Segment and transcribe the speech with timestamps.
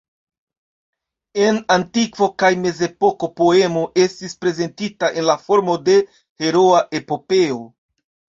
[1.47, 6.01] En antikvo kaj mezepoko poemo estis prezentita en la formo de
[6.47, 7.63] heroa epopeo.